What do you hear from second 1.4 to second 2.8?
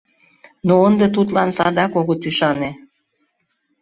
садак огыт ӱшане!